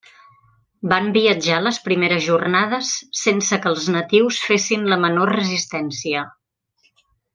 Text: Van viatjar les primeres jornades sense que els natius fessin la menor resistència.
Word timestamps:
Van 0.93 1.09
viatjar 1.17 1.59
les 1.65 1.77
primeres 1.89 2.23
jornades 2.29 2.89
sense 3.25 3.61
que 3.65 3.69
els 3.73 3.85
natius 3.97 4.41
fessin 4.49 4.89
la 4.95 4.99
menor 5.05 5.33
resistència. 5.41 6.25